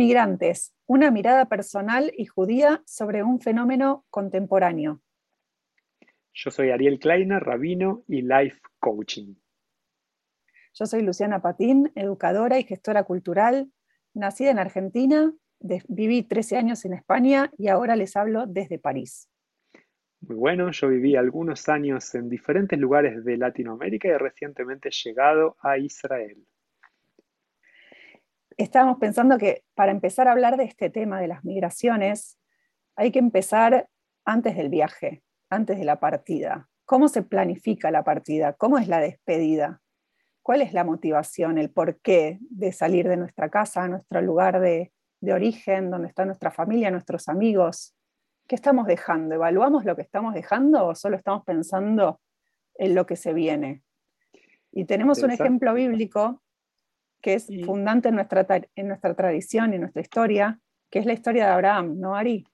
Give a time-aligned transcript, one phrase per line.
[0.00, 5.02] Migrantes, una mirada personal y judía sobre un fenómeno contemporáneo.
[6.32, 9.34] Yo soy Ariel Kleiner, rabino y life coaching.
[10.72, 13.70] Yo soy Luciana Patín, educadora y gestora cultural,
[14.14, 19.28] nacida en Argentina, viví 13 años en España y ahora les hablo desde París.
[20.22, 25.76] Muy bueno, yo viví algunos años en diferentes lugares de Latinoamérica y recientemente llegado a
[25.76, 26.42] Israel.
[28.60, 32.38] Estábamos pensando que para empezar a hablar de este tema de las migraciones,
[32.94, 33.88] hay que empezar
[34.26, 36.68] antes del viaje, antes de la partida.
[36.84, 38.52] ¿Cómo se planifica la partida?
[38.52, 39.80] ¿Cómo es la despedida?
[40.42, 45.32] ¿Cuál es la motivación, el porqué de salir de nuestra casa, nuestro lugar de, de
[45.32, 47.96] origen, donde está nuestra familia, nuestros amigos?
[48.46, 49.36] ¿Qué estamos dejando?
[49.36, 52.20] ¿Evaluamos lo que estamos dejando o solo estamos pensando
[52.74, 53.84] en lo que se viene?
[54.70, 56.42] Y tenemos un ejemplo bíblico
[57.20, 60.58] que es fundante en nuestra, en nuestra tradición y en nuestra historia,
[60.90, 62.44] que es la historia de Abraham, ¿no, Ari?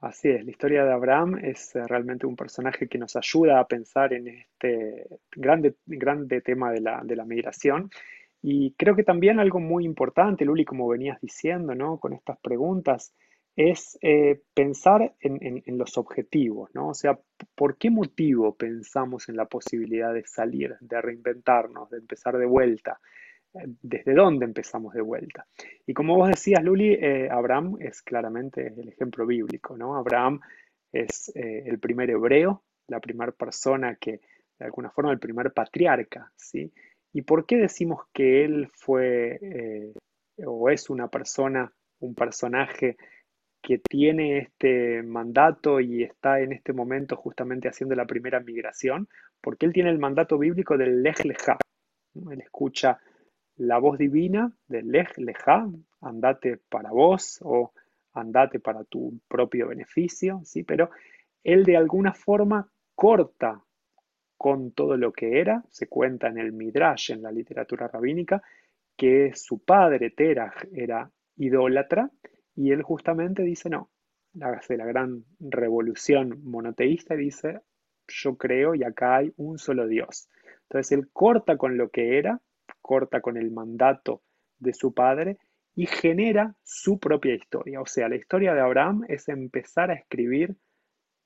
[0.00, 3.66] Así es, la historia de Abraham es eh, realmente un personaje que nos ayuda a
[3.66, 7.90] pensar en este grande, grande tema de la, de la migración.
[8.42, 11.98] Y creo que también algo muy importante, Luli, como venías diciendo, ¿no?
[11.98, 13.14] Con estas preguntas,
[13.56, 16.88] es eh, pensar en, los objetivos, ¿no?
[16.88, 17.18] O sea,
[17.54, 23.00] ¿por qué motivo pensamos en la posibilidad de salir, de reinventarnos, de empezar de vuelta?
[23.82, 25.46] ¿Desde dónde empezamos de vuelta?
[25.86, 29.96] Y como vos decías, Luli, eh, Abraham es claramente el ejemplo bíblico, ¿no?
[29.96, 30.40] Abraham
[30.92, 34.20] es eh, el primer hebreo, la primera persona que,
[34.58, 36.72] de alguna forma, el primer patriarca, ¿sí?
[37.12, 39.94] ¿Y por qué decimos que él fue
[40.44, 42.96] o es una persona, un personaje
[43.66, 49.08] que tiene este mandato y está en este momento justamente haciendo la primera migración,
[49.40, 51.58] porque él tiene el mandato bíblico del Lech Lejá.
[52.30, 53.00] Él escucha
[53.56, 55.68] la voz divina del Lech Lejá,
[56.00, 57.72] andate para vos o
[58.12, 60.62] andate para tu propio beneficio, ¿sí?
[60.62, 60.90] pero
[61.44, 63.62] él de alguna forma corta
[64.36, 68.42] con todo lo que era, se cuenta en el Midrash, en la literatura rabínica,
[68.96, 72.10] que su padre Terah era idólatra
[72.54, 73.90] y él justamente dice, no,
[74.40, 77.60] hace la gran revolución monoteísta y dice,
[78.08, 80.28] yo creo y acá hay un solo Dios.
[80.62, 82.40] Entonces él corta con lo que era,
[82.82, 84.22] corta con el mandato
[84.58, 85.38] de su padre
[85.74, 87.80] y genera su propia historia.
[87.80, 90.56] O sea, la historia de Abraham es empezar a escribir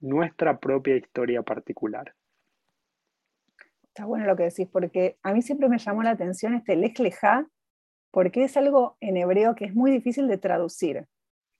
[0.00, 2.14] nuestra propia historia particular.
[3.84, 7.00] Está bueno lo que decís, porque a mí siempre me llamó la atención este lech
[8.10, 11.06] porque es algo en hebreo que es muy difícil de traducir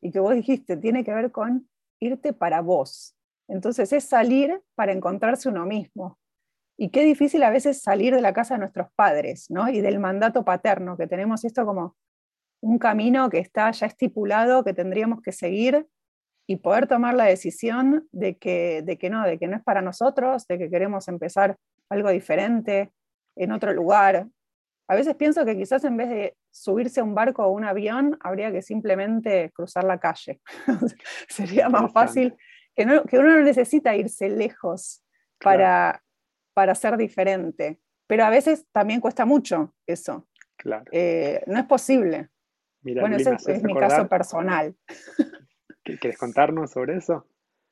[0.01, 1.69] y que vos dijiste, tiene que ver con
[2.01, 3.17] irte para vos.
[3.49, 6.20] Entonces es salir para encontrarse uno mismo.
[6.83, 9.69] Y qué difícil a veces salir de la casa de nuestros padres, ¿no?
[9.69, 11.95] Y del mandato paterno, que tenemos esto como
[12.63, 15.87] un camino que está ya estipulado, que tendríamos que seguir
[16.47, 19.83] y poder tomar la decisión de que, de que no, de que no es para
[19.83, 21.59] nosotros, de que queremos empezar
[21.91, 22.91] algo diferente,
[23.37, 24.29] en otro lugar.
[24.89, 28.17] A veces pienso que quizás en vez de subirse a un barco o un avión,
[28.23, 30.41] habría que simplemente cruzar la calle.
[31.29, 32.35] Sería más fácil,
[32.75, 33.03] que, uno
[33.37, 35.03] no necesita irse lejos
[35.39, 36.03] para,
[36.55, 37.81] para ser diferente.
[38.07, 40.27] Pero a veces también cuesta mucho eso.
[40.57, 40.85] Claro.
[40.93, 42.29] Eh, no es posible.
[42.83, 44.75] bueno, ese es mi caso personal.
[45.83, 47.27] ¿Quieres contarnos sobre eso?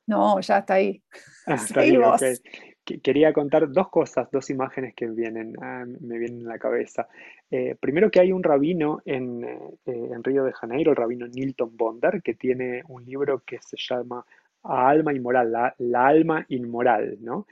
[0.07, 1.03] No, ya está ahí.
[1.45, 1.57] Ah,
[3.03, 7.07] quería contar dos cosas, dos imágenes que vienen, ah, me vienen en la cabeza.
[7.51, 11.75] Eh, primero que hay un rabino en, eh, en, Río de Janeiro, el rabino Nilton
[11.77, 14.25] Bonder, que tiene un libro que se llama
[14.63, 17.45] Alma Inmoral, la, la alma inmoral, ¿no?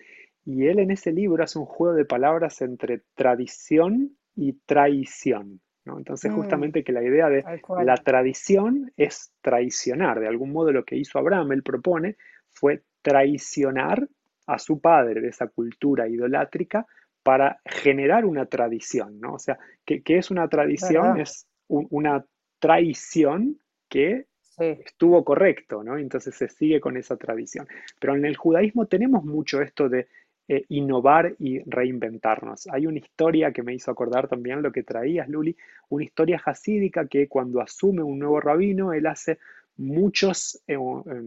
[0.48, 5.60] Y él en ese libro hace un juego de palabras entre tradición y traición.
[5.84, 5.98] ¿no?
[5.98, 6.36] Entonces, mm.
[6.36, 7.44] justamente que la idea de
[7.84, 10.22] la tradición es traicionar.
[10.22, 12.16] De algún modo, lo que hizo Abraham, él propone,
[12.54, 14.08] fue traicionar
[14.46, 16.88] a su padre de esa cultura idolátrica
[17.24, 19.34] para generar una tradición, ¿no?
[19.34, 21.20] O sea, ¿qué, es una tradición?
[21.20, 22.24] Es una
[22.58, 24.28] traición que
[24.58, 25.98] estuvo correcto, ¿no?
[25.98, 27.68] Entonces se sigue con esa tradición.
[28.00, 30.08] Pero en el judaísmo tenemos mucho esto de
[30.48, 32.68] eh, innovar y reinventarnos.
[32.68, 35.56] Hay una historia que me hizo acordar también lo que traías, Luli,
[35.90, 39.40] una historia hasídica que cuando asume un nuevo rabino, él hace
[39.78, 40.80] muchos en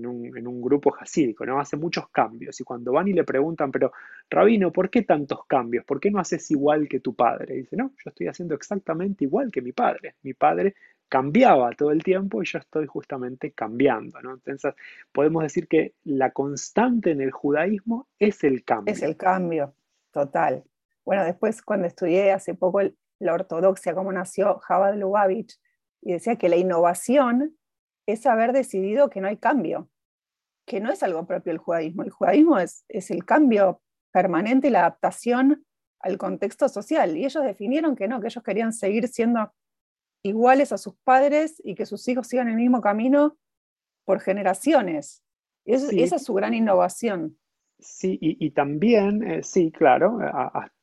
[0.07, 1.61] un, grupo jasídico, ¿no?
[1.61, 2.61] Hace muchos cambios.
[2.61, 3.93] Y cuando van y le preguntan, pero
[4.29, 5.85] Rabino, ¿por qué tantos cambios?
[5.85, 7.55] ¿Por qué no haces igual que tu padre?
[7.55, 10.17] Y dice, no, yo estoy haciendo exactamente igual que mi padre.
[10.23, 10.75] Mi padre
[11.11, 14.33] cambiaba todo el tiempo y yo estoy justamente cambiando, ¿no?
[14.35, 14.75] Entonces,
[15.12, 18.95] podemos decir que la constante en el judaísmo es el cambio.
[18.95, 19.75] Es el cambio,
[20.12, 20.65] total.
[21.05, 22.81] Bueno, después cuando estudié hace poco
[23.19, 25.59] la ortodoxia, cómo nació Jabal Lubavitch,
[26.01, 27.57] y decía que la innovación
[28.07, 29.91] es haber decidido que no hay cambio,
[30.65, 32.05] que no es algo propio del judaísmo.
[32.05, 35.67] El judaísmo es, es el cambio permanente y la adaptación
[35.99, 37.17] al contexto social.
[37.17, 39.53] Y ellos definieron que no, que ellos querían seguir siendo
[40.23, 43.37] iguales a sus padres y que sus hijos sigan el mismo camino
[44.05, 45.23] por generaciones.
[45.65, 47.37] Esa es su gran innovación.
[47.83, 50.19] Sí, y, también, eh, sí, claro,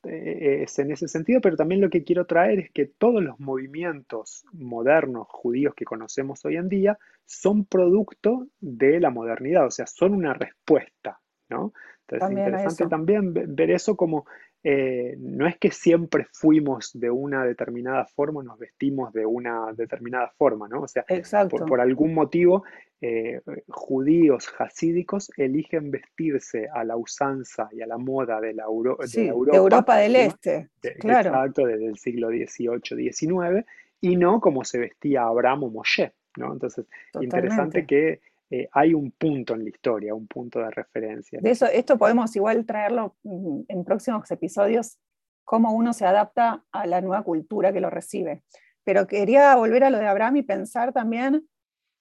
[0.03, 3.39] eh, es en ese sentido, pero también lo que quiero traer es que todos los
[3.39, 9.85] movimientos modernos judíos que conocemos hoy en día son producto de la modernidad, o sea,
[9.85, 11.19] son una respuesta,
[11.49, 11.71] ¿no?
[12.07, 14.25] Entonces es interesante también ver eso como
[14.63, 20.29] eh, no es que siempre fuimos de una determinada forma, nos vestimos de una determinada
[20.37, 20.81] forma, ¿no?
[20.81, 21.05] O sea,
[21.49, 22.63] por, algún motivo,
[22.99, 29.05] eh, judíos hasídicos eligen vestirse a la usanza y a la moda de la, Europa,
[29.05, 30.69] de Europa, del Este,
[30.99, 31.29] claro.
[31.29, 33.65] Exacto, desde el siglo XVIII, XIX,
[34.01, 36.51] y no como se vestía Abraham o Moshe, ¿no?
[36.51, 36.85] Entonces,
[37.21, 41.39] interesante que eh, hay un punto en la historia, un punto de referencia.
[41.41, 44.99] De eso, esto podemos igual traerlo mm, en próximos episodios,
[45.43, 48.43] cómo uno se adapta a la nueva cultura que lo recibe.
[48.85, 51.47] Pero quería volver a lo de Abraham y pensar también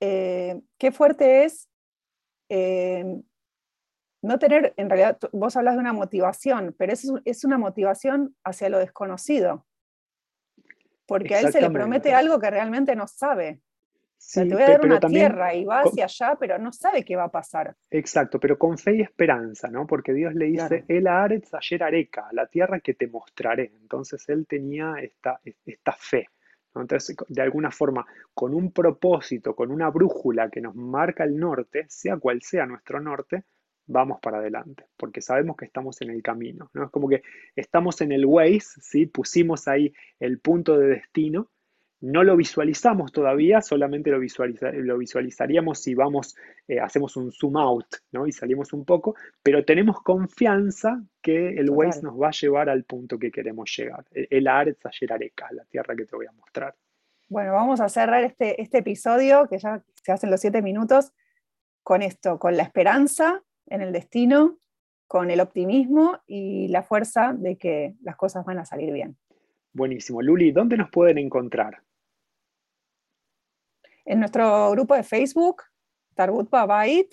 [0.01, 1.69] eh, qué fuerte es
[2.49, 3.23] eh,
[4.23, 8.69] no tener, en realidad vos hablas de una motivación, pero es, es una motivación hacia
[8.69, 9.67] lo desconocido,
[11.07, 13.61] porque a él se le promete algo que realmente no sabe
[14.33, 17.25] te voy a dar una tierra y va hacia allá, pero no sabe qué va
[17.25, 17.77] a pasar.
[17.91, 19.87] Exacto, pero con fe y esperanza, ¿no?
[19.87, 23.73] Porque Dios le dice, el Aretz ayer areca, la tierra que te mostraré.
[23.81, 26.29] Entonces él tenía esta, esta fe.
[26.75, 31.87] Entonces, de alguna forma, con un propósito, con una brújula que nos marca el norte,
[31.89, 33.45] sea cual sea nuestro norte,
[33.87, 36.71] vamos para adelante, porque sabemos que estamos en el camino.
[36.75, 36.85] ¿no?
[36.85, 37.23] Es como que
[37.55, 39.07] estamos en el Waze, ¿sí?
[39.07, 41.51] pusimos ahí el punto de destino
[42.01, 46.37] no lo visualizamos todavía, solamente lo, lo visualizaríamos si vamos,
[46.69, 48.27] eh, hacemos un zoom out ¿no?
[48.27, 52.85] y salimos un poco, pero tenemos confianza que el Waze nos va a llevar al
[52.85, 54.05] punto que queremos llegar.
[54.13, 56.75] E-, el Aretz Areca, la tierra que te voy a mostrar.
[57.29, 61.13] Bueno, vamos a cerrar este, este episodio, que ya se hacen los siete minutos,
[61.83, 64.59] con esto, con la esperanza en el destino,
[65.09, 69.17] con el optimismo y la fuerza de que las cosas van a salir bien.
[69.77, 70.23] Buenísimo.
[70.23, 71.83] Luli, ¿dónde nos pueden encontrar?
[74.07, 75.63] en nuestro grupo de Facebook,
[76.15, 77.13] Tarbut Babait,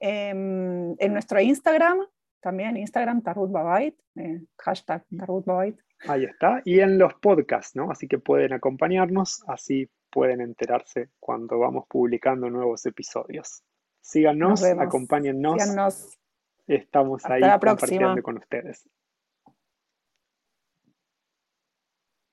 [0.00, 1.98] em, en, nuestro Instagram,
[2.40, 5.76] también Instagram Tarbut Babait, eh, hashtag Tarbut Babait.
[6.06, 7.90] Ahí está, y en los podcasts, ¿no?
[7.90, 13.62] Así que pueden acompañarnos, así pueden enterarse cuando vamos publicando nuevos episodios.
[14.00, 16.16] Síganos, acompáñennos.
[16.66, 18.88] Estamos ahí compartiendo con ustedes.